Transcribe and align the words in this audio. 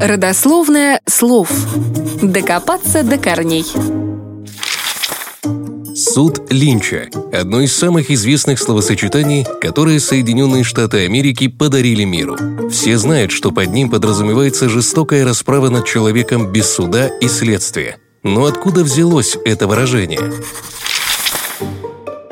Родословное 0.00 1.00
слов. 1.06 1.50
Докопаться 2.22 3.02
до 3.02 3.18
корней. 3.18 3.64
Суд 5.96 6.40
Линча– 6.50 7.08
одно 7.32 7.60
из 7.62 7.74
самых 7.74 8.08
известных 8.12 8.60
словосочетаний, 8.60 9.44
которые 9.60 9.98
Соединенные 9.98 10.62
Штаты 10.62 11.04
Америки 11.04 11.48
подарили 11.48 12.04
миру. 12.04 12.36
Все 12.70 12.96
знают, 12.96 13.32
что 13.32 13.50
под 13.50 13.72
ним 13.72 13.90
подразумевается 13.90 14.68
жестокая 14.68 15.24
расправа 15.24 15.68
над 15.68 15.84
человеком 15.84 16.52
без 16.52 16.70
суда 16.70 17.08
и 17.20 17.26
следствия. 17.26 17.98
Но 18.22 18.44
откуда 18.44 18.84
взялось 18.84 19.36
это 19.44 19.66
выражение? 19.66 20.20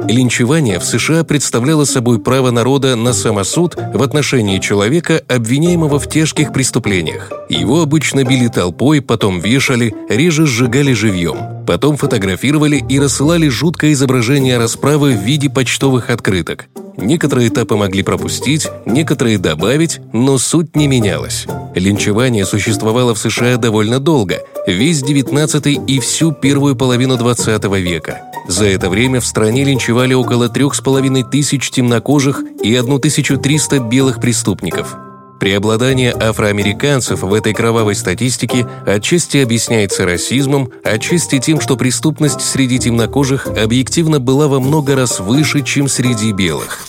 Линчевание 0.08 0.78
в 0.78 0.84
США 0.84 1.24
представляло 1.24 1.84
собой 1.84 2.20
право 2.20 2.52
народа 2.52 2.94
на 2.94 3.12
самосуд 3.12 3.76
в 3.76 4.02
отношении 4.02 4.58
человека, 4.58 5.20
обвиняемого 5.28 5.98
в 5.98 6.08
тяжких 6.08 6.52
преступлениях. 6.52 7.32
Его 7.48 7.82
обычно 7.82 8.22
били 8.22 8.46
толпой, 8.46 9.00
потом 9.02 9.40
вешали, 9.40 9.94
реже 10.08 10.46
сжигали 10.46 10.92
живьем. 10.92 11.64
Потом 11.66 11.96
фотографировали 11.96 12.84
и 12.88 13.00
рассылали 13.00 13.48
жуткое 13.48 13.92
изображение 13.92 14.58
расправы 14.58 15.12
в 15.12 15.22
виде 15.22 15.50
почтовых 15.50 16.10
открыток. 16.10 16.66
Некоторые 16.96 17.48
этапы 17.48 17.74
могли 17.74 18.02
пропустить, 18.02 18.68
некоторые 18.86 19.38
добавить, 19.38 20.00
но 20.12 20.38
суть 20.38 20.76
не 20.76 20.86
менялась. 20.86 21.46
Линчевание 21.74 22.46
существовало 22.46 23.14
в 23.14 23.18
США 23.18 23.56
довольно 23.56 23.98
долго, 23.98 24.40
весь 24.66 25.02
19 25.02 25.80
и 25.86 26.00
всю 26.00 26.32
первую 26.32 26.76
половину 26.76 27.18
20 27.18 27.64
века. 27.64 28.22
За 28.48 28.66
это 28.66 28.88
время 28.88 29.20
в 29.20 29.26
стране 29.26 29.64
линчевали 29.64 30.14
около 30.14 30.48
трех 30.48 30.74
с 30.74 30.80
половиной 30.80 31.24
тысяч 31.24 31.70
темнокожих 31.70 32.42
и 32.62 32.74
1300 32.76 33.80
белых 33.80 34.20
преступников. 34.20 34.96
Преобладание 35.38 36.12
афроамериканцев 36.12 37.22
в 37.22 37.34
этой 37.34 37.52
кровавой 37.52 37.94
статистике 37.94 38.66
отчасти 38.86 39.38
объясняется 39.38 40.06
расизмом, 40.06 40.70
отчасти 40.82 41.38
тем, 41.38 41.60
что 41.60 41.76
преступность 41.76 42.40
среди 42.40 42.78
темнокожих 42.78 43.46
объективно 43.46 44.18
была 44.18 44.48
во 44.48 44.60
много 44.60 44.96
раз 44.96 45.20
выше, 45.20 45.62
чем 45.62 45.88
среди 45.88 46.32
белых. 46.32 46.86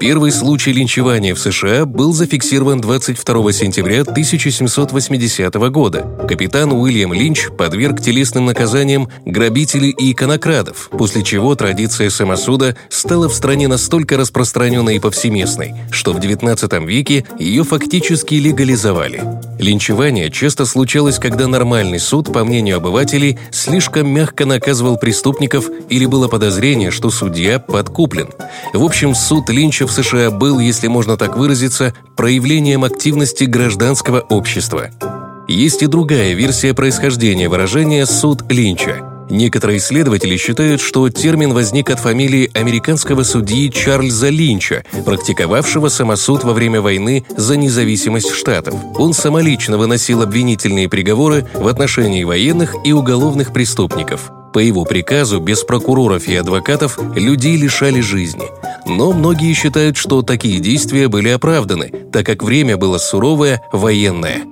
Первый 0.00 0.32
случай 0.32 0.72
линчевания 0.72 1.34
в 1.34 1.38
США 1.38 1.86
был 1.86 2.12
зафиксирован 2.12 2.80
22 2.80 3.52
сентября 3.52 4.02
1780 4.02 5.54
года. 5.70 6.26
Капитан 6.28 6.72
Уильям 6.72 7.12
Линч 7.12 7.48
подверг 7.56 8.00
телесным 8.00 8.46
наказаниям 8.46 9.08
грабителей 9.24 9.90
и 9.90 10.12
иконокрадов, 10.12 10.90
после 10.90 11.22
чего 11.22 11.54
традиция 11.54 12.10
самосуда 12.10 12.76
стала 12.88 13.28
в 13.28 13.34
стране 13.34 13.68
настолько 13.68 14.16
распространенной 14.16 14.96
и 14.96 15.00
повсеместной, 15.00 15.74
что 15.90 16.12
в 16.12 16.18
XIX 16.18 16.86
веке 16.86 17.24
ее 17.38 17.62
фактически 17.62 18.34
легализовали. 18.34 19.22
Линчевание 19.58 20.30
часто 20.30 20.66
случалось, 20.66 21.18
когда 21.18 21.46
нормальный 21.46 21.98
суд, 21.98 22.32
по 22.32 22.44
мнению 22.44 22.76
обывателей, 22.78 23.38
слишком 23.50 24.08
мягко 24.08 24.46
наказывал 24.46 24.96
преступников 24.96 25.68
или 25.88 26.06
было 26.06 26.28
подозрение, 26.28 26.90
что 26.90 27.10
судья 27.10 27.58
подкуплен. 27.58 28.30
В 28.72 28.82
общем, 28.82 29.14
суд 29.14 29.48
Линча 29.48 29.86
в 29.86 29.92
США 29.92 30.30
был, 30.30 30.58
если 30.58 30.88
можно 30.88 31.16
так 31.16 31.36
выразиться, 31.36 31.94
проявлением 32.16 32.84
активности 32.84 33.44
гражданского 33.44 34.20
общества. 34.20 34.90
Есть 35.48 35.82
и 35.82 35.86
другая 35.86 36.34
версия 36.34 36.74
происхождения 36.74 37.48
выражения 37.48 38.06
«суд 38.06 38.42
Линча». 38.50 39.13
Некоторые 39.30 39.78
исследователи 39.78 40.36
считают, 40.36 40.80
что 40.80 41.08
термин 41.08 41.52
возник 41.52 41.90
от 41.90 42.00
фамилии 42.00 42.50
американского 42.54 43.22
судьи 43.22 43.70
Чарльза 43.70 44.28
Линча, 44.28 44.84
практиковавшего 45.04 45.88
самосуд 45.88 46.44
во 46.44 46.52
время 46.52 46.80
войны 46.80 47.24
за 47.36 47.56
независимость 47.56 48.30
штатов. 48.32 48.74
Он 48.96 49.12
самолично 49.14 49.78
выносил 49.78 50.22
обвинительные 50.22 50.88
приговоры 50.88 51.46
в 51.54 51.66
отношении 51.66 52.24
военных 52.24 52.74
и 52.84 52.92
уголовных 52.92 53.52
преступников. 53.52 54.30
По 54.52 54.60
его 54.60 54.84
приказу, 54.84 55.40
без 55.40 55.64
прокуроров 55.64 56.28
и 56.28 56.36
адвокатов, 56.36 56.98
людей 57.16 57.56
лишали 57.56 58.00
жизни. 58.00 58.44
Но 58.86 59.12
многие 59.12 59.52
считают, 59.52 59.96
что 59.96 60.22
такие 60.22 60.60
действия 60.60 61.08
были 61.08 61.30
оправданы, 61.30 61.92
так 62.12 62.24
как 62.24 62.44
время 62.44 62.76
было 62.76 62.98
суровое, 62.98 63.60
военное. 63.72 64.42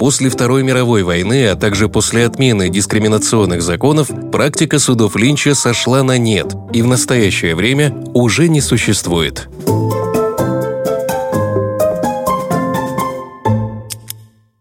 После 0.00 0.30
Второй 0.30 0.62
мировой 0.62 1.02
войны, 1.02 1.46
а 1.48 1.56
также 1.56 1.90
после 1.90 2.24
отмены 2.24 2.70
дискриминационных 2.70 3.60
законов, 3.60 4.08
практика 4.32 4.78
судов 4.78 5.14
Линча 5.14 5.54
сошла 5.54 6.02
на 6.02 6.16
нет 6.16 6.54
и 6.72 6.80
в 6.80 6.86
настоящее 6.86 7.54
время 7.54 7.94
уже 8.14 8.48
не 8.48 8.62
существует. 8.62 9.50